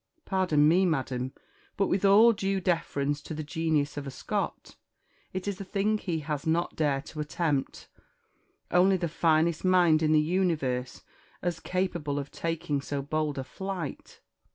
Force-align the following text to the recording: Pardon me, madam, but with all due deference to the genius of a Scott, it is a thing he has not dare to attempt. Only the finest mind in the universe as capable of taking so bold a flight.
Pardon 0.25 0.67
me, 0.67 0.83
madam, 0.83 1.31
but 1.77 1.85
with 1.85 2.03
all 2.03 2.33
due 2.33 2.59
deference 2.59 3.21
to 3.21 3.35
the 3.35 3.43
genius 3.43 3.97
of 3.97 4.07
a 4.07 4.09
Scott, 4.09 4.75
it 5.31 5.47
is 5.47 5.61
a 5.61 5.63
thing 5.63 5.99
he 5.99 6.21
has 6.21 6.47
not 6.47 6.75
dare 6.75 7.01
to 7.03 7.19
attempt. 7.19 7.87
Only 8.71 8.97
the 8.97 9.07
finest 9.07 9.63
mind 9.63 10.01
in 10.01 10.11
the 10.11 10.19
universe 10.19 11.03
as 11.43 11.59
capable 11.59 12.17
of 12.17 12.31
taking 12.31 12.81
so 12.81 13.03
bold 13.03 13.37
a 13.37 13.43
flight. 13.43 14.21